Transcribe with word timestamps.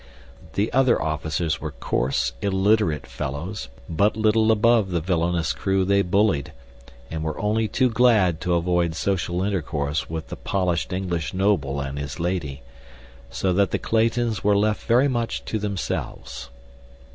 The 0.53 0.73
other 0.73 0.99
officers 0.99 1.61
were 1.61 1.73
coarse, 1.73 2.33
illiterate 2.41 3.05
fellows, 3.05 3.69
but 3.87 4.17
little 4.17 4.51
above 4.51 4.89
the 4.89 4.99
villainous 4.99 5.53
crew 5.53 5.85
they 5.85 6.01
bullied, 6.01 6.53
and 7.11 7.23
were 7.23 7.39
only 7.39 7.67
too 7.67 7.87
glad 7.91 8.41
to 8.41 8.55
avoid 8.55 8.95
social 8.95 9.43
intercourse 9.43 10.09
with 10.09 10.29
the 10.29 10.37
polished 10.37 10.91
English 10.91 11.35
noble 11.35 11.79
and 11.79 11.99
his 11.99 12.19
lady, 12.19 12.63
so 13.29 13.53
that 13.53 13.69
the 13.69 13.77
Claytons 13.77 14.43
were 14.43 14.57
left 14.57 14.87
very 14.87 15.07
much 15.07 15.45
to 15.45 15.59
themselves. 15.59 16.49